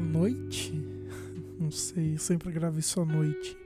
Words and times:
noite. 0.00 0.72
Não 1.60 1.70
sei, 1.70 2.14
eu 2.14 2.18
sempre 2.18 2.50
gravo 2.50 2.78
isso 2.78 3.00
à 3.00 3.04
noite. 3.04 3.56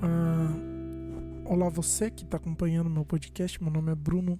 Ah, 0.00 0.54
olá, 1.44 1.68
você 1.68 2.10
que 2.10 2.24
está 2.24 2.36
acompanhando 2.36 2.88
meu 2.88 3.04
podcast. 3.04 3.62
Meu 3.62 3.72
nome 3.72 3.92
é 3.92 3.94
Bruno. 3.94 4.38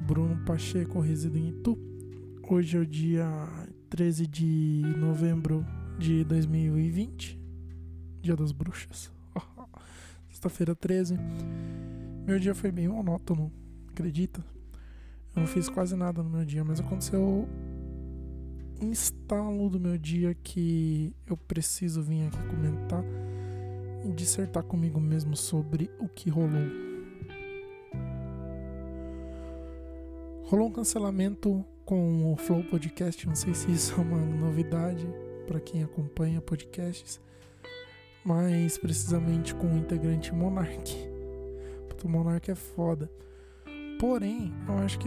Bruno 0.00 0.44
Pacheco, 0.44 0.98
resido 1.00 1.38
em 1.38 1.50
Itu. 1.50 1.78
Hoje 2.48 2.76
é 2.76 2.80
o 2.80 2.86
dia 2.86 3.26
13 3.90 4.26
de 4.26 4.82
novembro 4.98 5.64
de 5.98 6.24
2020, 6.24 7.38
Dia 8.22 8.34
das 8.34 8.50
Bruxas. 8.50 9.12
Sexta-feira 10.28 10.74
13. 10.74 11.16
Meu 12.26 12.38
dia 12.40 12.54
foi 12.54 12.72
bem 12.72 12.88
monótono, 12.88 13.52
acredita? 13.88 14.44
Eu 15.36 15.40
não 15.40 15.46
fiz 15.46 15.68
quase 15.68 15.94
nada 15.94 16.22
no 16.22 16.30
meu 16.30 16.44
dia, 16.44 16.64
mas 16.64 16.80
aconteceu 16.80 17.48
um 18.82 18.90
estalo 18.90 19.68
do 19.68 19.78
meu 19.78 19.98
dia 19.98 20.34
que 20.34 21.14
eu 21.26 21.36
preciso 21.36 22.02
vir 22.02 22.26
aqui 22.26 22.38
comentar 22.48 23.04
e 24.04 24.12
dissertar 24.12 24.62
comigo 24.62 24.98
mesmo 24.98 25.36
sobre 25.36 25.90
o 25.98 26.08
que 26.08 26.30
rolou. 26.30 26.66
Rolou 30.44 30.68
um 30.68 30.72
cancelamento 30.72 31.64
com 31.84 32.32
o 32.32 32.36
Flow 32.36 32.64
Podcast, 32.64 33.26
não 33.26 33.36
sei 33.36 33.54
se 33.54 33.70
isso 33.70 33.94
é 33.94 34.02
uma 34.02 34.18
novidade 34.18 35.06
para 35.46 35.60
quem 35.60 35.82
acompanha 35.84 36.40
podcasts, 36.40 37.20
mas 38.24 38.78
precisamente 38.78 39.54
com 39.54 39.66
o 39.66 39.76
integrante 39.76 40.34
Monark. 40.34 41.10
O 42.02 42.08
Monark 42.08 42.50
é 42.50 42.54
foda. 42.54 43.10
Porém, 43.98 44.54
eu 44.66 44.78
acho 44.78 44.98
que 44.98 45.06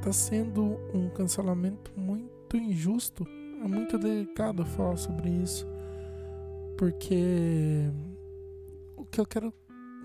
tá 0.00 0.10
sendo 0.10 0.78
um 0.94 1.10
cancelamento 1.10 1.92
muito 1.94 2.39
injusto. 2.56 3.26
É 3.62 3.68
muito 3.68 3.98
delicado 3.98 4.64
falar 4.64 4.96
sobre 4.96 5.28
isso. 5.28 5.66
Porque 6.76 7.90
o 8.96 9.04
que 9.04 9.20
eu 9.20 9.26
quero 9.26 9.52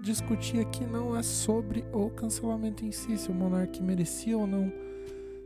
discutir 0.01 0.59
aqui 0.59 0.85
não 0.85 1.15
é 1.15 1.23
sobre 1.23 1.85
o 1.93 2.09
cancelamento 2.09 2.85
em 2.85 2.91
si, 2.91 3.17
se 3.17 3.31
o 3.31 3.33
monarca 3.33 3.81
merecia 3.81 4.37
ou 4.37 4.45
não 4.45 4.71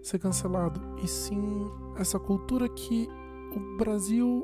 ser 0.02 0.20
cancelado, 0.20 0.82
e 1.04 1.08
sim 1.08 1.70
essa 1.98 2.20
cultura 2.20 2.68
que 2.68 3.08
o 3.56 3.78
Brasil, 3.78 4.44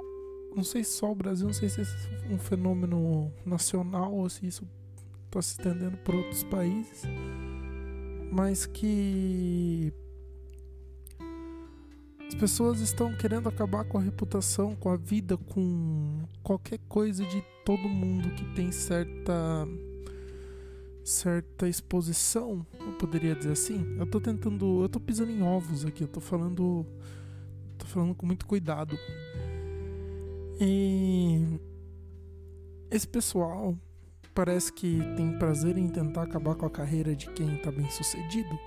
não 0.56 0.64
sei 0.64 0.84
só 0.84 1.12
o 1.12 1.16
Brasil, 1.16 1.48
não 1.48 1.54
sei 1.54 1.70
se 1.70 1.82
é 1.82 2.34
um 2.34 2.38
fenômeno 2.38 3.32
nacional 3.46 4.14
ou 4.14 4.30
se 4.30 4.46
isso 4.46 4.68
está 5.26 5.42
se 5.42 5.52
estendendo 5.52 5.98
para 5.98 6.16
outros 6.16 6.44
países 6.44 7.04
mas 8.36 8.66
que 8.66 9.94
as 12.36 12.42
pessoas 12.42 12.82
estão 12.82 13.16
querendo 13.16 13.48
acabar 13.48 13.86
com 13.86 13.98
a 13.98 14.02
reputação, 14.02 14.76
com 14.76 14.90
a 14.90 14.98
vida, 14.98 15.38
com 15.38 16.26
qualquer 16.44 16.80
coisa 16.80 17.26
de 17.26 17.42
todo 17.64 17.88
mundo 17.88 18.30
que 18.32 18.44
tem 18.54 18.74
certa 18.74 19.66
certa 21.02 21.66
exposição, 21.70 22.66
eu 22.78 22.92
poderia 22.98 23.36
dizer 23.36 23.54
assim. 23.54 23.96
Eu 23.98 24.06
tô 24.06 24.20
tentando, 24.20 24.84
eu 24.84 24.90
tô 24.90 25.00
pisando 25.00 25.32
em 25.32 25.42
ovos 25.42 25.86
aqui, 25.86 26.04
eu 26.04 26.10
tô 26.10 26.20
falando 26.20 26.86
tô 27.78 27.86
falando 27.86 28.14
com 28.14 28.26
muito 28.26 28.46
cuidado. 28.46 29.00
E 30.60 31.42
esse 32.92 33.08
pessoal 33.08 33.78
parece 34.34 34.74
que 34.74 35.00
tem 35.16 35.40
prazer 35.40 35.78
em 35.78 35.88
tentar 35.88 36.24
acabar 36.24 36.56
com 36.56 36.66
a 36.66 36.70
carreira 36.70 37.16
de 37.16 37.30
quem 37.30 37.56
está 37.56 37.72
bem 37.72 37.90
sucedido 37.90 38.60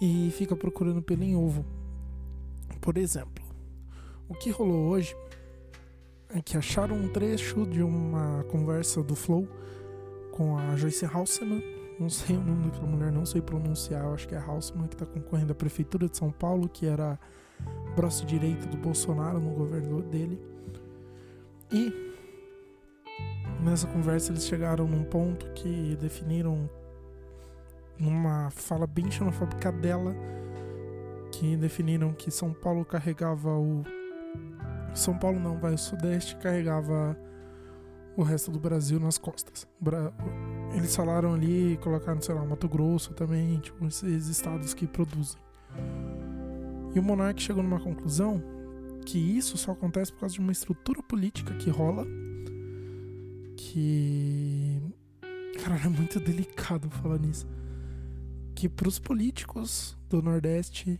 e 0.00 0.30
fica 0.32 0.56
procurando 0.56 1.02
pelo 1.02 1.22
em 1.22 1.36
ovo. 1.36 1.62
Por 2.86 2.96
exemplo, 2.96 3.44
o 4.28 4.34
que 4.36 4.48
rolou 4.48 4.86
hoje 4.86 5.16
é 6.32 6.40
que 6.40 6.56
acharam 6.56 6.94
um 6.94 7.08
trecho 7.08 7.66
de 7.66 7.82
uma 7.82 8.44
conversa 8.44 9.02
do 9.02 9.16
Flow 9.16 9.48
com 10.30 10.56
a 10.56 10.76
Joyce 10.76 11.04
Halseman. 11.04 11.60
Não 11.98 12.08
sei 12.08 12.36
o 12.36 12.40
nome 12.40 12.66
daquela 12.66 12.86
mulher, 12.86 13.10
não 13.10 13.26
sei 13.26 13.42
pronunciar, 13.42 14.06
acho 14.14 14.28
que 14.28 14.36
é 14.36 14.38
Halseman 14.38 14.86
que 14.86 14.94
está 14.94 15.04
concorrendo 15.04 15.50
à 15.50 15.54
Prefeitura 15.56 16.08
de 16.08 16.16
São 16.16 16.30
Paulo, 16.30 16.68
que 16.68 16.86
era 16.86 17.18
braço 17.96 18.24
direito 18.24 18.68
do 18.68 18.76
Bolsonaro 18.76 19.40
no 19.40 19.50
governo 19.50 20.00
dele. 20.02 20.40
E 21.72 22.14
Nessa 23.64 23.88
conversa 23.88 24.30
eles 24.30 24.46
chegaram 24.46 24.86
num 24.86 25.02
ponto 25.02 25.44
que 25.54 25.96
definiram 26.00 26.70
numa 27.98 28.48
fala 28.50 28.86
bem 28.86 29.10
xenofóbica 29.10 29.72
dela 29.72 30.14
que 31.38 31.56
definiram 31.56 32.12
que 32.14 32.30
São 32.30 32.52
Paulo 32.52 32.84
carregava 32.84 33.50
o 33.50 33.84
São 34.94 35.18
Paulo 35.18 35.38
não, 35.38 35.58
vai 35.58 35.74
o 35.74 35.78
Sudeste 35.78 36.34
carregava 36.36 37.16
o 38.16 38.22
resto 38.22 38.50
do 38.50 38.58
Brasil 38.58 38.98
nas 38.98 39.18
costas. 39.18 39.68
Eles 40.74 40.96
falaram 40.96 41.34
ali, 41.34 41.78
colocaram, 41.82 42.20
sei 42.22 42.34
lá, 42.34 42.42
Mato 42.46 42.66
Grosso 42.66 43.12
também, 43.12 43.58
tipo, 43.58 43.86
esses 43.86 44.28
estados 44.28 44.72
que 44.72 44.86
produzem. 44.86 45.38
E 46.94 46.98
o 46.98 47.02
monarca 47.02 47.38
chegou 47.38 47.62
numa 47.62 47.78
conclusão 47.78 48.42
que 49.04 49.18
isso 49.18 49.58
só 49.58 49.72
acontece 49.72 50.10
por 50.12 50.20
causa 50.20 50.34
de 50.34 50.40
uma 50.40 50.52
estrutura 50.52 51.02
política 51.02 51.54
que 51.56 51.68
rola 51.68 52.06
que. 53.54 54.80
Cara, 55.62 55.76
é 55.84 55.88
muito 55.88 56.18
delicado 56.18 56.88
falar 56.88 57.18
nisso. 57.18 57.46
Que 58.54 58.66
para 58.66 58.88
os 58.88 58.98
políticos 58.98 59.96
do 60.08 60.22
Nordeste, 60.22 60.98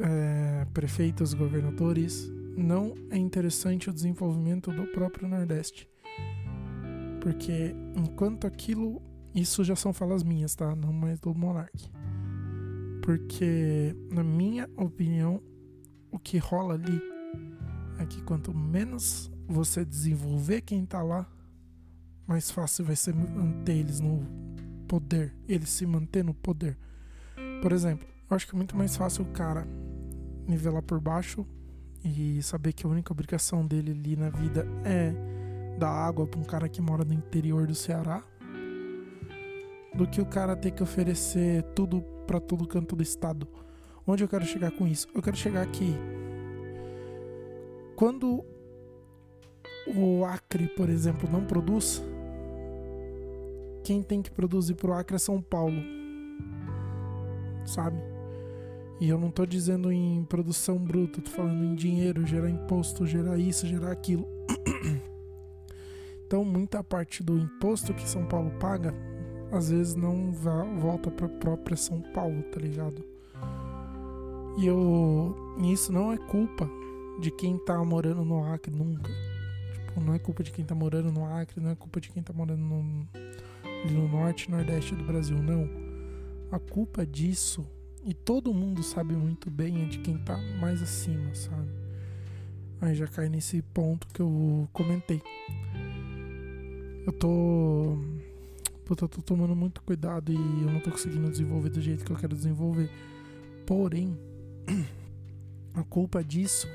é, 0.00 0.66
prefeitos, 0.72 1.34
governadores, 1.34 2.30
não 2.56 2.94
é 3.10 3.16
interessante 3.16 3.90
o 3.90 3.92
desenvolvimento 3.92 4.72
do 4.72 4.86
próprio 4.88 5.28
Nordeste. 5.28 5.88
Porque 7.20 7.74
enquanto 7.96 8.46
aquilo. 8.46 9.02
Isso 9.32 9.62
já 9.62 9.76
são 9.76 9.92
falas 9.92 10.24
minhas, 10.24 10.56
tá? 10.56 10.74
Não 10.74 10.92
mais 10.92 11.20
do 11.20 11.32
Monark. 11.32 11.88
Porque, 13.00 13.94
na 14.10 14.24
minha 14.24 14.68
opinião, 14.76 15.40
o 16.10 16.18
que 16.18 16.36
rola 16.38 16.74
ali 16.74 17.00
é 18.00 18.06
que 18.06 18.20
quanto 18.22 18.52
menos 18.52 19.30
você 19.46 19.84
desenvolver 19.84 20.62
quem 20.62 20.84
tá 20.84 21.00
lá, 21.00 21.30
mais 22.26 22.50
fácil 22.50 22.84
vai 22.84 22.96
ser 22.96 23.14
manter 23.14 23.76
eles 23.76 24.00
no 24.00 24.26
poder, 24.88 25.32
eles 25.46 25.68
se 25.68 25.86
manter 25.86 26.24
no 26.24 26.34
poder. 26.34 26.76
Por 27.62 27.70
exemplo, 27.70 28.08
eu 28.28 28.36
acho 28.36 28.48
que 28.48 28.54
é 28.54 28.56
muito 28.56 28.76
mais 28.76 28.96
fácil 28.96 29.22
o 29.24 29.28
cara 29.28 29.64
nivelar 30.50 30.82
por 30.82 31.00
baixo 31.00 31.46
e 32.04 32.42
saber 32.42 32.72
que 32.72 32.86
a 32.86 32.88
única 32.88 33.12
obrigação 33.12 33.66
dele 33.66 33.92
ali 33.92 34.16
na 34.16 34.30
vida 34.30 34.66
é 34.84 35.12
dar 35.78 35.90
água 35.90 36.26
para 36.26 36.40
um 36.40 36.44
cara 36.44 36.68
que 36.68 36.80
mora 36.80 37.04
no 37.04 37.12
interior 37.12 37.66
do 37.66 37.74
Ceará, 37.74 38.22
do 39.94 40.06
que 40.06 40.20
o 40.20 40.26
cara 40.26 40.56
ter 40.56 40.72
que 40.72 40.82
oferecer 40.82 41.62
tudo 41.74 42.02
para 42.26 42.40
todo 42.40 42.66
canto 42.66 42.94
do 42.94 43.02
estado. 43.02 43.48
Onde 44.06 44.24
eu 44.24 44.28
quero 44.28 44.44
chegar 44.44 44.70
com 44.72 44.86
isso? 44.86 45.08
Eu 45.14 45.22
quero 45.22 45.36
chegar 45.36 45.62
aqui. 45.62 45.94
Quando 47.96 48.44
o 49.94 50.24
Acre, 50.24 50.68
por 50.68 50.88
exemplo, 50.88 51.30
não 51.30 51.44
produz, 51.44 52.02
quem 53.84 54.02
tem 54.02 54.22
que 54.22 54.30
produzir 54.30 54.74
pro 54.74 54.92
Acre 54.92 55.16
é 55.16 55.18
São 55.18 55.40
Paulo. 55.40 55.82
Sabe? 57.66 58.09
E 59.00 59.08
eu 59.08 59.18
não 59.18 59.30
tô 59.30 59.46
dizendo 59.46 59.90
em 59.90 60.22
produção 60.24 60.76
bruta, 60.76 61.22
tô 61.22 61.30
falando 61.30 61.64
em 61.64 61.74
dinheiro, 61.74 62.26
gerar 62.26 62.50
imposto, 62.50 63.06
gerar 63.06 63.38
isso, 63.38 63.66
gerar 63.66 63.90
aquilo. 63.90 64.28
Então, 66.26 66.44
muita 66.44 66.84
parte 66.84 67.24
do 67.24 67.36
imposto 67.36 67.92
que 67.92 68.08
São 68.08 68.24
Paulo 68.24 68.52
paga, 68.60 68.94
às 69.50 69.68
vezes 69.70 69.96
não 69.96 70.30
volta 70.30 71.10
para 71.10 71.28
própria 71.28 71.76
São 71.76 72.00
Paulo, 72.14 72.40
tá 72.52 72.60
ligado? 72.60 73.04
E 74.56 74.64
eu, 74.64 75.34
isso 75.72 75.92
não 75.92 76.12
é 76.12 76.16
culpa 76.16 76.70
de 77.20 77.32
quem 77.32 77.58
tá 77.58 77.82
morando 77.84 78.24
no 78.24 78.44
Acre 78.44 78.72
nunca. 78.72 79.10
Tipo, 79.74 80.00
não 80.00 80.14
é 80.14 80.20
culpa 80.20 80.44
de 80.44 80.52
quem 80.52 80.64
tá 80.64 80.72
morando 80.72 81.10
no 81.10 81.24
Acre, 81.24 81.60
não 81.60 81.70
é 81.70 81.74
culpa 81.74 82.00
de 82.00 82.10
quem 82.10 82.22
tá 82.22 82.32
morando 82.32 82.62
no, 82.62 82.82
no 83.90 84.08
norte 84.08 84.48
nordeste 84.50 84.94
do 84.94 85.02
Brasil, 85.02 85.36
não. 85.42 85.68
A 86.52 86.60
culpa 86.60 87.04
disso, 87.04 87.66
e 88.04 88.14
todo 88.14 88.52
mundo 88.54 88.82
sabe 88.82 89.14
muito 89.14 89.50
bem, 89.50 89.82
é 89.82 89.84
de 89.86 89.98
quem 89.98 90.16
tá 90.18 90.36
mais 90.60 90.82
acima, 90.82 91.34
sabe? 91.34 91.68
Aí 92.80 92.94
já 92.94 93.06
cai 93.06 93.28
nesse 93.28 93.60
ponto 93.60 94.06
que 94.08 94.20
eu 94.20 94.68
comentei. 94.72 95.22
Eu 97.06 97.12
tô. 97.12 97.98
Puta, 98.84 99.04
eu 99.04 99.08
tô 99.08 99.20
tomando 99.20 99.54
muito 99.54 99.82
cuidado 99.82 100.32
e 100.32 100.34
eu 100.34 100.72
não 100.72 100.80
tô 100.80 100.90
conseguindo 100.90 101.28
desenvolver 101.30 101.68
do 101.68 101.80
jeito 101.80 102.04
que 102.04 102.10
eu 102.10 102.16
quero 102.16 102.34
desenvolver. 102.34 102.90
Porém, 103.66 104.18
a 105.74 105.82
culpa 105.84 106.24
disso 106.24 106.66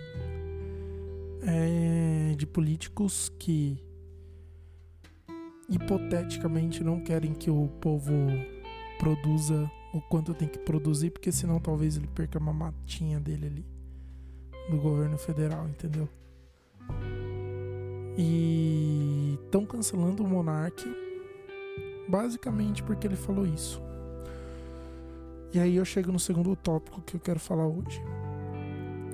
é 1.42 2.36
de 2.36 2.46
políticos 2.46 3.32
que 3.40 3.84
hipoteticamente 5.68 6.84
não 6.84 7.00
querem 7.00 7.34
que 7.34 7.50
o 7.50 7.68
povo 7.82 8.14
produza 9.00 9.70
o 9.96 10.02
quanto 10.02 10.34
tem 10.34 10.48
que 10.48 10.60
produzir, 10.60 11.10
porque 11.10 11.32
senão 11.32 11.60
talvez 11.60 11.96
ele 11.96 12.08
perca 12.08 12.38
uma 12.38 12.54
matinha 12.54 13.20
dele 13.20 13.48
ali. 13.48 13.66
do 14.70 14.78
governo 14.78 15.18
federal, 15.18 15.68
entendeu? 15.68 16.10
E 18.18 19.38
estão 19.46 19.66
cancelando 19.66 20.24
o 20.24 20.28
Monark 20.28 20.84
basicamente 22.08 22.82
porque 22.82 23.06
ele 23.06 23.16
falou 23.16 23.46
isso. 23.46 23.82
E 25.54 25.60
aí 25.60 25.76
eu 25.76 25.86
chego 25.86 26.12
no 26.12 26.20
segundo 26.20 26.56
tópico 26.56 27.02
que 27.02 27.16
eu 27.16 27.20
quero 27.20 27.40
falar 27.40 27.68
hoje. 27.68 28.02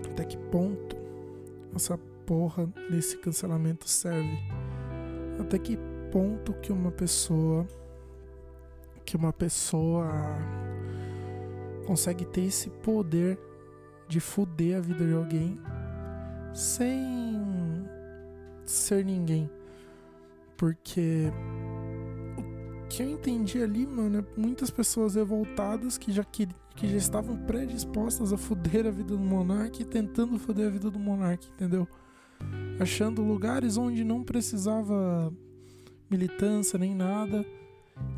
Até 0.10 0.24
que 0.24 0.38
ponto 0.38 0.96
essa 1.76 1.98
porra 2.26 2.66
desse 2.90 3.18
cancelamento 3.18 3.88
serve? 3.90 4.40
Até 5.40 5.60
que 5.60 5.78
ponto 6.12 6.54
que 6.54 6.72
uma 6.72 6.92
pessoa 6.92 7.68
que 9.12 9.18
uma 9.18 9.34
pessoa 9.34 10.10
consegue 11.86 12.24
ter 12.24 12.46
esse 12.46 12.70
poder 12.70 13.38
de 14.08 14.22
fuder 14.22 14.78
a 14.78 14.80
vida 14.80 15.06
de 15.06 15.14
alguém 15.14 15.60
sem 16.54 17.86
ser 18.64 19.04
ninguém. 19.04 19.50
Porque 20.56 21.30
o 22.38 22.88
que 22.88 23.04
eu 23.04 23.10
entendi 23.10 23.62
ali, 23.62 23.86
mano, 23.86 24.20
é 24.20 24.40
muitas 24.40 24.70
pessoas 24.70 25.16
revoltadas 25.16 25.98
que 25.98 26.10
já, 26.10 26.24
que, 26.24 26.48
que 26.78 26.88
já 26.88 26.96
estavam 26.96 27.36
predispostas 27.36 28.32
a 28.32 28.38
fuder 28.38 28.88
a 28.88 28.92
vida 28.92 29.18
do 29.18 29.20
monarca 29.20 29.84
tentando 29.84 30.40
fuder 30.40 30.68
a 30.68 30.72
vida 30.72 30.90
do 30.90 31.00
monarca, 31.00 31.46
entendeu? 31.54 31.86
Achando 32.80 33.22
lugares 33.22 33.76
onde 33.76 34.06
não 34.06 34.24
precisava 34.24 35.34
militância 36.10 36.80
nem 36.80 36.96
nada 36.96 37.46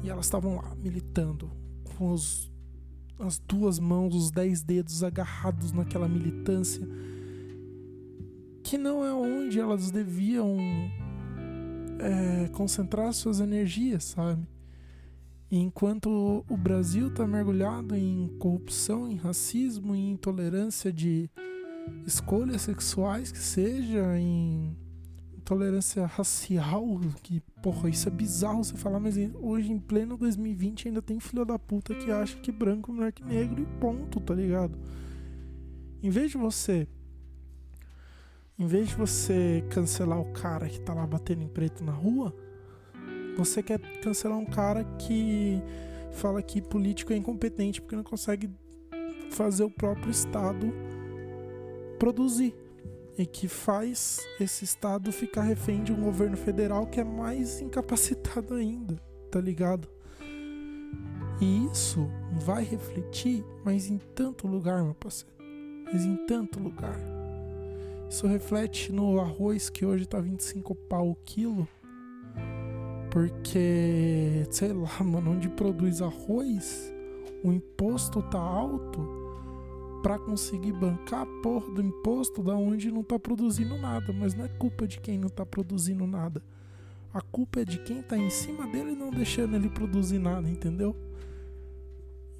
e 0.03 0.09
elas 0.09 0.25
estavam 0.25 0.56
lá 0.56 0.75
militando 0.75 1.50
com 1.83 2.12
os, 2.12 2.51
as 3.19 3.39
duas 3.39 3.80
mãos, 3.80 4.15
os 4.15 4.31
dez 4.31 4.62
dedos 4.62 5.03
agarrados 5.03 5.71
naquela 5.71 6.07
militância 6.07 6.88
que 8.63 8.77
não 8.77 9.03
é 9.03 9.13
onde 9.13 9.59
elas 9.59 9.91
deviam 9.91 10.57
é, 12.00 12.47
concentrar 12.53 13.13
suas 13.13 13.39
energias, 13.39 14.06
sabe? 14.06 14.47
Enquanto 15.51 16.44
o 16.50 16.57
Brasil 16.57 17.09
está 17.09 17.27
mergulhado 17.27 17.95
em 17.95 18.27
corrupção, 18.39 19.07
em 19.07 19.15
racismo, 19.15 19.94
em 19.94 20.12
intolerância 20.12 20.91
de 20.91 21.29
escolhas 22.07 22.63
sexuais 22.63 23.31
que 23.31 23.38
seja, 23.38 24.18
em 24.18 24.75
intolerância 25.43 26.05
racial, 26.05 27.01
que 27.21 27.41
porra, 27.61 27.89
isso 27.89 28.07
é 28.07 28.11
bizarro 28.11 28.63
você 28.63 28.77
falar, 28.77 28.99
mas 28.99 29.15
hoje 29.41 29.73
em 29.73 29.77
pleno 29.77 30.17
2020 30.17 30.87
ainda 30.87 31.01
tem 31.01 31.19
filho 31.19 31.43
da 31.43 31.59
puta 31.59 31.93
que 31.93 32.09
acha 32.09 32.37
que 32.37 32.51
branco 32.51 32.91
é 32.91 32.95
melhor 32.95 33.11
que 33.11 33.23
negro 33.25 33.61
e 33.61 33.65
ponto, 33.79 34.21
tá 34.21 34.33
ligado? 34.33 34.79
Em 36.01 36.09
vez 36.09 36.31
de 36.31 36.37
você 36.37 36.87
em 38.57 38.67
vez 38.67 38.89
de 38.89 38.95
você 38.95 39.63
cancelar 39.69 40.21
o 40.21 40.31
cara 40.31 40.69
que 40.69 40.79
tá 40.79 40.93
lá 40.93 41.05
batendo 41.05 41.41
em 41.43 41.47
preto 41.47 41.83
na 41.83 41.91
rua, 41.91 42.33
você 43.35 43.61
quer 43.61 43.79
cancelar 43.99 44.37
um 44.37 44.45
cara 44.45 44.83
que 44.97 45.61
fala 46.11 46.41
que 46.41 46.61
político 46.61 47.11
é 47.11 47.17
incompetente 47.17 47.81
porque 47.81 47.95
não 47.95 48.03
consegue 48.03 48.49
fazer 49.31 49.63
o 49.63 49.69
próprio 49.69 50.11
Estado 50.11 50.71
produzir. 51.99 52.55
E 53.18 53.25
que 53.25 53.48
faz 53.48 54.19
esse 54.39 54.65
Estado 54.65 55.12
ficar 55.12 55.44
refém 55.44 55.83
de 55.83 55.92
um 55.94 56.01
governo 56.01 56.36
federal 56.36 56.88
que 56.88 57.00
é 57.00 57.04
mais 57.04 57.62
incapacitado 57.62 58.56
ainda, 58.56 59.00
tá 59.30 59.39
ligado? 59.39 59.88
E 61.39 61.65
isso 61.71 62.10
vai 62.45 62.63
refletir, 62.63 63.44
mas 63.63 63.89
em 63.89 63.98
tanto 64.15 64.48
lugar, 64.48 64.83
meu 64.83 64.95
parceiro. 64.95 65.33
Mas 65.86 66.06
em 66.06 66.15
tanto 66.25 66.60
lugar. 66.60 66.98
Isso 68.10 68.25
reflete 68.27 68.92
no 68.92 69.19
arroz 69.19 69.69
que 69.69 69.86
hoje 69.86 70.06
tá 70.06 70.19
25 70.19 70.74
pau 70.74 71.10
o 71.10 71.15
quilo. 71.15 71.68
Porque, 73.12 74.48
sei 74.50 74.74
lá, 74.74 74.89
mano, 75.04 75.31
onde 75.31 75.50
produz 75.50 76.01
arroz, 76.01 76.94
o 77.44 77.51
imposto 77.51 78.21
tá 78.24 78.39
alto 78.39 79.12
para 80.03 80.19
conseguir 80.19 80.73
bancar 80.73 81.21
a 81.21 81.41
porra 81.41 81.73
do 81.73 81.81
imposto 81.81 82.44
da 82.44 82.53
onde 82.53 82.91
não 82.91 83.03
tá 83.03 83.17
produzindo 83.17 83.77
nada. 83.77 84.11
Mas 84.11 84.35
não 84.35 84.44
é 84.44 84.50
culpa 84.50 84.85
de 84.85 85.00
quem 85.00 85.17
não 85.17 85.29
tá 85.29 85.45
produzindo 85.45 86.05
nada. 86.05 86.44
A 87.13 87.21
culpa 87.21 87.61
é 87.61 87.65
de 87.65 87.79
quem 87.79 88.01
tá 88.01 88.17
em 88.17 88.29
cima 88.29 88.67
dele 88.67 88.95
não 88.95 89.09
deixando 89.09 89.55
ele 89.55 89.69
produzir 89.69 90.19
nada, 90.19 90.50
entendeu? 90.50 90.95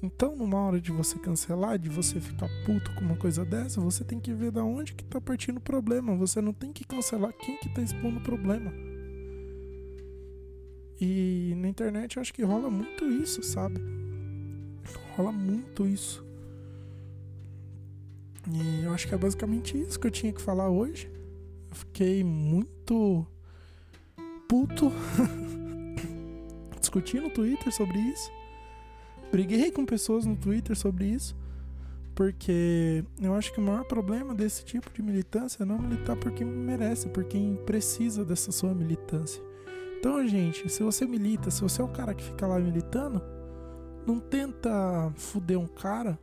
Então, 0.02 0.36
numa 0.36 0.58
hora 0.58 0.78
de 0.78 0.92
você 0.92 1.18
cancelar, 1.18 1.78
de 1.78 1.88
você 1.88 2.20
ficar 2.20 2.50
puto 2.66 2.94
com 2.94 3.00
uma 3.00 3.16
coisa 3.16 3.42
dessa, 3.42 3.80
você 3.80 4.04
tem 4.04 4.20
que 4.20 4.34
ver 4.34 4.50
da 4.50 4.62
onde 4.62 4.92
que 4.92 5.02
tá 5.02 5.18
partindo 5.18 5.56
o 5.56 5.62
problema. 5.62 6.14
Você 6.16 6.42
não 6.42 6.52
tem 6.52 6.72
que 6.72 6.84
cancelar 6.84 7.32
quem 7.32 7.56
que 7.56 7.72
tá 7.72 7.80
expondo 7.80 8.18
o 8.18 8.22
problema. 8.22 8.70
E 11.00 11.54
na 11.56 11.68
internet 11.68 12.16
eu 12.16 12.20
acho 12.20 12.34
que 12.34 12.42
rola 12.42 12.68
muito 12.68 13.04
isso, 13.06 13.42
sabe? 13.42 13.80
Rola 15.16 15.32
muito 15.32 15.86
isso. 15.86 16.23
E 18.52 18.84
eu 18.84 18.92
acho 18.92 19.08
que 19.08 19.14
é 19.14 19.18
basicamente 19.18 19.80
isso 19.80 19.98
que 19.98 20.06
eu 20.06 20.10
tinha 20.10 20.32
que 20.32 20.40
falar 20.40 20.68
hoje. 20.68 21.10
Eu 21.70 21.76
fiquei 21.76 22.22
muito 22.22 23.26
puto 24.48 24.92
discutindo 26.78 27.24
no 27.24 27.30
Twitter 27.30 27.72
sobre 27.72 27.98
isso 27.98 28.30
briguei 29.34 29.72
com 29.72 29.84
pessoas 29.84 30.24
no 30.24 30.36
Twitter 30.36 30.76
sobre 30.76 31.06
isso, 31.06 31.36
porque 32.14 33.04
eu 33.20 33.34
acho 33.34 33.52
que 33.52 33.58
o 33.58 33.62
maior 33.64 33.82
problema 33.82 34.32
desse 34.32 34.64
tipo 34.64 34.88
de 34.92 35.02
militância 35.02 35.64
é 35.64 35.66
não 35.66 35.76
militar 35.76 36.14
por 36.14 36.30
quem 36.30 36.46
merece, 36.46 37.08
por 37.08 37.24
quem 37.24 37.56
precisa 37.66 38.24
dessa 38.24 38.52
sua 38.52 38.72
militância. 38.72 39.42
Então, 39.98 40.24
gente, 40.24 40.68
se 40.68 40.84
você 40.84 41.04
milita, 41.04 41.50
se 41.50 41.62
você 41.62 41.82
é 41.82 41.84
o 41.84 41.88
cara 41.88 42.14
que 42.14 42.22
fica 42.22 42.46
lá 42.46 42.60
militando, 42.60 43.20
não 44.06 44.20
tenta 44.20 45.12
fuder 45.16 45.58
um 45.58 45.66
cara 45.66 46.16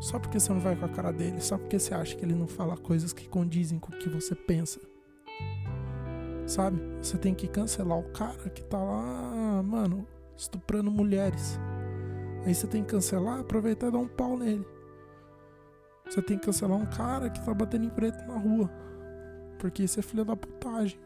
só 0.00 0.18
porque 0.18 0.38
você 0.38 0.52
não 0.52 0.60
vai 0.60 0.76
com 0.76 0.84
a 0.84 0.88
cara 0.88 1.12
dele, 1.12 1.40
só 1.40 1.56
porque 1.56 1.78
você 1.78 1.94
acha 1.94 2.14
que 2.16 2.24
ele 2.24 2.34
não 2.34 2.46
fala 2.46 2.76
coisas 2.76 3.12
que 3.12 3.28
condizem 3.28 3.78
com 3.78 3.92
o 3.92 3.98
que 3.98 4.08
você 4.08 4.34
pensa. 4.34 4.80
Sabe? 6.46 6.80
Você 7.02 7.18
tem 7.18 7.34
que 7.34 7.48
cancelar 7.48 7.98
o 7.98 8.10
cara 8.10 8.50
que 8.50 8.62
tá 8.62 8.78
lá, 8.78 9.62
mano, 9.62 10.06
estuprando 10.36 10.90
mulheres. 10.90 11.58
Aí 12.44 12.54
você 12.54 12.66
tem 12.66 12.84
que 12.84 12.90
cancelar, 12.90 13.40
aproveitar 13.40 13.88
e 13.88 13.90
dar 13.90 13.98
um 13.98 14.06
pau 14.06 14.38
nele. 14.38 14.64
Você 16.08 16.22
tem 16.22 16.38
que 16.38 16.46
cancelar 16.46 16.78
um 16.78 16.86
cara 16.86 17.28
que 17.28 17.44
tá 17.44 17.52
batendo 17.52 17.86
em 17.86 17.90
preto 17.90 18.24
na 18.26 18.38
rua. 18.38 18.70
Porque 19.58 19.82
isso 19.82 19.98
é 19.98 20.02
filha 20.02 20.24
da 20.24 20.36
putagem. 20.36 20.98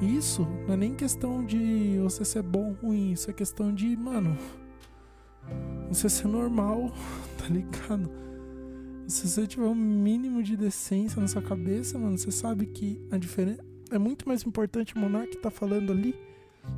Isso 0.00 0.46
não 0.66 0.74
é 0.74 0.76
nem 0.76 0.94
questão 0.94 1.44
de 1.44 1.98
você 2.00 2.24
ser 2.24 2.42
bom 2.42 2.68
ou 2.68 2.88
ruim. 2.88 3.12
Isso 3.12 3.28
é 3.28 3.32
questão 3.32 3.74
de, 3.74 3.96
mano. 3.96 4.36
Você 5.88 6.08
ser 6.08 6.28
normal, 6.28 6.92
tá 7.38 7.46
ligado? 7.48 8.10
Se 9.06 9.26
você 9.26 9.46
tiver 9.46 9.66
um 9.66 9.74
mínimo 9.74 10.42
de 10.42 10.56
decência 10.56 11.20
na 11.20 11.26
sua 11.26 11.40
cabeça, 11.40 11.98
mano, 11.98 12.18
você 12.18 12.30
sabe 12.30 12.66
que 12.66 13.00
a 13.10 13.16
diferença. 13.16 13.64
É 13.90 13.98
muito 13.98 14.28
mais 14.28 14.42
importante 14.44 14.94
o 14.94 14.98
monarca 14.98 15.30
que 15.30 15.38
tá 15.38 15.50
falando 15.50 15.90
ali 15.90 16.14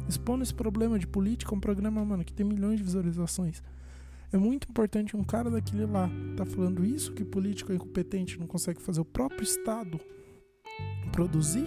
expondo 0.09 0.43
esse 0.43 0.55
problema 0.55 0.99
de 0.99 1.07
política, 1.07 1.55
um 1.55 1.61
programa, 1.61 2.05
mano, 2.05 2.25
que 2.25 2.33
tem 2.33 2.47
milhões 2.47 2.79
de 2.79 2.85
visualizações. 2.85 3.63
É 4.33 4.39
muito 4.39 4.69
importante 4.69 5.17
um 5.17 5.25
cara 5.25 5.51
daquele 5.51 5.87
lá 5.87 6.09
tá 6.37 6.47
falando 6.47 6.85
isso, 6.85 7.13
que 7.13 7.25
político 7.25 7.73
é 7.73 7.75
incompetente, 7.75 8.39
não 8.39 8.47
consegue 8.47 8.81
fazer 8.81 9.01
o 9.01 9.05
próprio 9.05 9.43
Estado 9.43 10.01
produzir, 11.11 11.67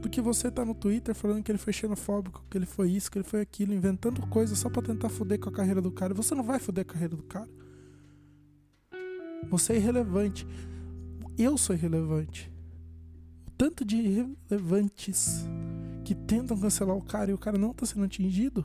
do 0.00 0.08
que 0.08 0.20
você 0.20 0.50
tá 0.50 0.64
no 0.64 0.74
Twitter 0.74 1.14
falando 1.14 1.42
que 1.42 1.50
ele 1.50 1.58
foi 1.58 1.72
xenofóbico, 1.72 2.44
que 2.48 2.56
ele 2.56 2.66
foi 2.66 2.90
isso, 2.90 3.10
que 3.10 3.18
ele 3.18 3.26
foi 3.26 3.40
aquilo, 3.40 3.74
inventando 3.74 4.24
coisas 4.28 4.58
só 4.58 4.70
para 4.70 4.82
tentar 4.82 5.08
foder 5.08 5.38
com 5.38 5.48
a 5.48 5.52
carreira 5.52 5.80
do 5.80 5.90
cara. 5.90 6.14
Você 6.14 6.34
não 6.34 6.44
vai 6.44 6.58
foder 6.58 6.82
a 6.82 6.92
carreira 6.92 7.16
do 7.16 7.22
cara. 7.22 7.48
Você 9.50 9.72
é 9.72 9.76
irrelevante. 9.76 10.46
Eu 11.36 11.56
sou 11.56 11.74
irrelevante. 11.74 12.52
O 13.46 13.50
tanto 13.52 13.84
de 13.84 13.96
irrelevantes 13.96 15.44
que 16.04 16.14
tentam 16.14 16.58
cancelar 16.58 16.96
o 16.96 17.02
cara 17.02 17.30
e 17.30 17.34
o 17.34 17.38
cara 17.38 17.58
não 17.58 17.72
tá 17.72 17.84
sendo 17.84 18.04
atingido, 18.04 18.64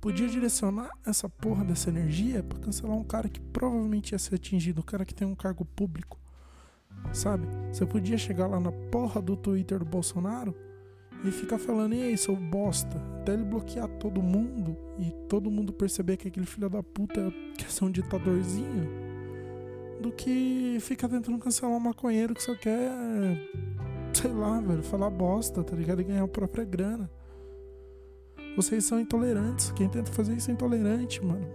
podia 0.00 0.28
direcionar 0.28 0.90
essa 1.04 1.28
porra 1.28 1.64
dessa 1.64 1.90
energia 1.90 2.42
para 2.42 2.58
cancelar 2.58 2.96
um 2.96 3.04
cara 3.04 3.28
que 3.28 3.40
provavelmente 3.40 4.12
ia 4.12 4.18
ser 4.18 4.36
atingido, 4.36 4.80
o 4.80 4.84
cara 4.84 5.04
que 5.04 5.14
tem 5.14 5.26
um 5.26 5.34
cargo 5.34 5.64
público. 5.64 6.18
Sabe? 7.12 7.46
Você 7.72 7.84
podia 7.84 8.16
chegar 8.16 8.46
lá 8.46 8.60
na 8.60 8.72
porra 8.72 9.20
do 9.20 9.36
Twitter 9.36 9.78
do 9.78 9.84
Bolsonaro 9.84 10.54
e 11.24 11.30
ficar 11.30 11.58
falando, 11.58 11.94
ei, 11.94 12.16
seu 12.16 12.34
bosta, 12.34 12.96
até 13.20 13.34
ele 13.34 13.44
bloquear 13.44 13.88
todo 13.88 14.22
mundo 14.22 14.76
e 14.98 15.10
todo 15.28 15.50
mundo 15.50 15.72
perceber 15.72 16.16
que 16.16 16.28
aquele 16.28 16.46
filho 16.46 16.70
da 16.70 16.82
puta 16.82 17.32
quer 17.58 17.70
ser 17.70 17.84
um 17.84 17.90
ditadorzinho, 17.90 18.88
do 20.00 20.10
que 20.10 20.78
ficar 20.80 21.08
tentando 21.08 21.38
cancelar 21.38 21.76
um 21.76 21.80
maconheiro 21.80 22.34
que 22.34 22.42
só 22.42 22.54
quer 22.54 22.90
sei 24.14 24.32
lá, 24.32 24.60
velho, 24.60 24.82
falar 24.82 25.10
bosta, 25.10 25.62
tá 25.62 25.74
ligado? 25.76 26.00
E 26.00 26.04
ganhar 26.04 26.24
a 26.24 26.28
própria 26.28 26.64
grana. 26.64 27.10
Vocês 28.56 28.84
são 28.84 29.00
intolerantes. 29.00 29.70
Quem 29.72 29.88
tenta 29.88 30.10
fazer 30.12 30.34
isso 30.34 30.50
é 30.50 30.54
intolerante, 30.54 31.24
mano. 31.24 31.46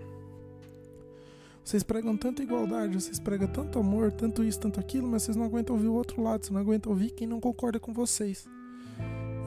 Vocês 1.65 1.81
pregam 1.81 2.15
tanta 2.15 2.43
igualdade, 2.43 2.93
vocês 2.93 3.19
pregam 3.19 3.47
tanto 3.47 3.79
amor, 3.79 4.11
tanto 4.11 4.43
isso, 4.43 4.59
tanto 4.59 4.79
aquilo, 4.79 5.07
mas 5.07 5.23
vocês 5.23 5.35
não 5.35 5.45
aguentam 5.45 5.75
ouvir 5.75 5.87
o 5.87 5.95
outro 5.95 6.21
lado, 6.21 6.45
vocês 6.45 6.53
não 6.53 6.61
aguentam 6.61 6.91
ouvir 6.91 7.09
quem 7.09 7.25
não 7.25 7.39
concorda 7.39 7.79
com 7.79 7.91
vocês. 7.91 8.47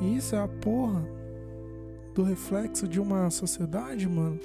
E 0.00 0.16
isso 0.16 0.34
é 0.34 0.42
a 0.42 0.48
porra 0.48 1.06
do 2.16 2.24
reflexo 2.24 2.88
de 2.88 2.98
uma 2.98 3.30
sociedade, 3.30 4.08
mano. 4.08 4.40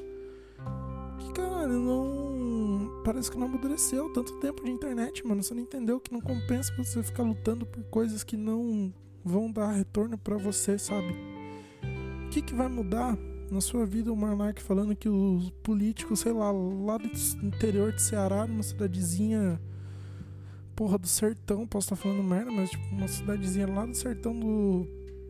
Que, 1.18 1.34
caralho, 1.34 1.80
não. 1.80 3.02
Parece 3.04 3.32
que 3.32 3.40
não 3.40 3.48
amadureceu 3.48 4.14
tanto 4.14 4.40
tempo 4.40 4.64
de 4.64 4.70
internet, 4.70 5.26
mano. 5.26 5.42
Você 5.42 5.56
não 5.56 5.64
entendeu 5.64 6.00
que 6.00 6.14
não 6.14 6.22
compensa 6.22 6.72
você 6.78 7.02
ficar 7.02 7.24
lutando 7.24 7.66
por 7.66 7.84
coisas 7.86 8.24
que 8.24 8.38
não 8.38 8.94
vão 9.26 9.52
dar 9.52 9.72
retorno 9.72 10.16
para 10.16 10.38
você, 10.38 10.78
sabe? 10.78 11.16
O 12.28 12.30
que, 12.30 12.40
que 12.40 12.54
vai 12.54 12.68
mudar 12.68 13.18
na 13.54 13.62
sua 13.62 13.86
vida 13.86 14.12
o 14.12 14.16
Monark 14.16 14.62
falando 14.62 14.96
que 14.96 15.08
os 15.08 15.52
políticos, 15.62 16.22
sei 16.22 16.34
lá, 16.34 16.52
lá 16.52 16.98
do 16.98 17.08
interior 17.46 17.94
de 17.94 18.02
Ceará, 18.02 18.48
numa 18.48 18.64
cidadezinha, 18.64 19.62
porra, 20.76 20.98
do 20.98 21.08
sertão, 21.08 21.68
posso 21.68 21.86
estar 21.86 21.96
falando 21.96 22.24
merda, 22.24 22.52
mas 22.52 22.72
tipo, 22.72 22.84
uma 22.96 23.08
cidadezinha 23.08 23.68
lá 23.68 23.86
do 23.86 23.96
sertão 23.96 24.38
do 24.38 24.88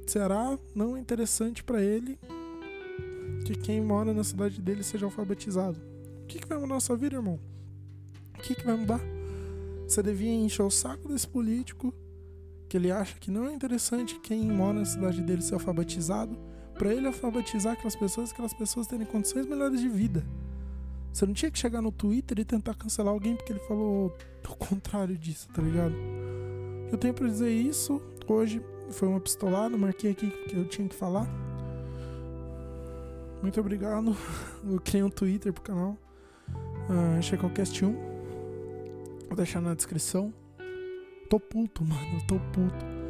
Ceará, 0.08 0.58
não 0.74 0.96
é 0.96 1.00
interessante 1.00 1.63
para 1.63 1.82
ele 1.82 2.18
que 3.46 3.56
quem 3.56 3.82
mora 3.82 4.13
na 4.13 4.24
cidade 4.24 4.62
dele 4.62 4.84
seja 4.84 5.06
alfabetizado. 5.06 5.80
O 6.24 6.25
que, 6.25 6.39
que 6.39 6.48
vai 6.48 6.58
mudar 6.58 6.75
na 6.75 6.80
sua 6.80 6.96
vida, 6.96 7.18
irmão? 7.18 7.38
O 8.39 8.42
que, 8.42 8.56
que 8.56 8.65
vai 8.65 8.77
mudar? 8.77 9.01
Você 9.86 10.01
devia 10.01 10.32
encher 10.32 10.63
o 10.63 10.72
saco 10.72 11.10
desse 11.10 11.27
político 11.27 11.94
que 12.70 12.77
ele 12.77 12.89
acha 12.89 13.20
que 13.20 13.30
não 13.30 13.48
é 13.48 13.53
interessante 13.53 14.18
quem 14.22 14.42
mora 14.46 14.80
na 14.80 14.86
cidade 14.86 15.22
dele 15.22 15.42
ser 15.42 15.56
alfabetizado 15.56 16.53
para 16.77 16.94
ele 16.94 17.08
alfabetizar 17.08 17.74
aquelas 17.74 17.96
pessoas, 17.96 18.32
aquelas 18.32 18.53
pessoas 18.53 18.88
terem 18.88 19.06
condições 19.06 19.46
melhores 19.46 19.80
de 19.80 19.89
vida. 19.89 20.24
Você 21.12 21.25
não 21.25 21.34
tinha 21.34 21.51
que 21.51 21.60
chegar 21.60 21.82
no 21.82 21.92
Twitter 21.92 22.39
e 22.39 22.46
tentar 22.46 22.74
cancelar 22.74 23.13
alguém 23.13 23.36
porque 23.36 23.53
ele 23.53 23.60
falou 23.60 24.15
o 24.50 24.56
contrário 24.56 25.15
disso, 25.15 25.48
tá 25.50 25.62
ligado? 25.62 25.94
Eu 26.92 26.98
tenho 26.98 27.13
para 27.13 27.27
dizer 27.27 27.51
isso. 27.51 28.01
Hoje 28.27 28.62
foi 28.89 29.08
uma 29.08 29.20
pistolada, 29.20 29.77
marquei 29.77 30.12
aqui 30.12 30.30
que 30.30 30.56
eu 30.56 30.65
tinha 30.65 30.88
que 30.88 30.96
falar. 30.96 31.27
Muito 33.42 33.60
obrigado. 33.60 34.15
Eu 34.63 34.80
criei 34.80 35.03
um 35.03 35.10
Twitter 35.10 35.51
pro 35.51 35.62
canal. 35.62 35.98
Uh, 36.89 37.22
Checocast 37.22 37.84
1. 37.84 37.94
Vou 39.27 39.36
deixar 39.36 39.60
na 39.60 39.74
descrição. 39.74 40.34
Tô 41.30 41.39
puto, 41.39 41.84
mano. 41.84 42.22
Tô 42.25 42.39
puto. 42.39 43.03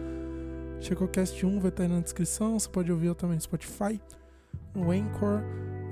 Checocast 0.84 1.46
1 1.46 1.60
vai 1.62 1.70
estar 1.70 1.84
aí 1.84 1.90
na 1.90 2.02
descrição. 2.02 2.60
Você 2.60 2.68
pode 2.68 2.92
ouvir 2.92 3.16
também 3.16 3.36
no 3.36 3.42
Spotify, 3.42 4.02
no 4.76 4.92
Anchor. 4.92 5.42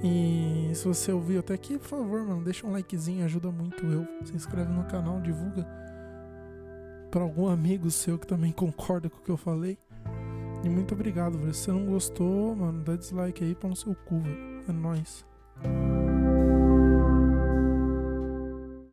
E 0.03 0.69
se 0.75 0.85
você 0.85 1.13
ouviu 1.13 1.39
até 1.39 1.53
aqui, 1.53 1.77
por 1.77 1.87
favor, 1.87 2.25
mano, 2.25 2.43
deixa 2.43 2.67
um 2.67 2.71
likezinho, 2.73 3.23
ajuda 3.23 3.49
muito 3.51 3.85
eu. 3.85 4.05
Se 4.25 4.35
inscreve 4.35 4.71
no 4.71 4.83
canal, 4.83 5.21
divulga 5.21 5.65
para 7.09 7.21
algum 7.21 7.47
amigo 7.47 7.89
seu 7.89 8.19
que 8.19 8.27
também 8.27 8.51
concorda 8.53 9.09
com 9.09 9.17
o 9.17 9.21
que 9.21 9.31
eu 9.31 9.37
falei. 9.37 9.77
E 10.63 10.69
muito 10.69 10.93
obrigado, 10.93 11.37
velho. 11.37 11.53
Se 11.53 11.61
você 11.61 11.71
não 11.71 11.85
gostou, 11.85 12.55
mano, 12.55 12.83
dá 12.83 12.95
dislike 12.95 13.43
aí 13.43 13.55
pra 13.55 13.69
no 13.69 13.75
seu 13.75 13.95
cu, 13.95 14.19
velho. 14.19 14.63
É 14.67 14.71
nóis. 14.73 15.25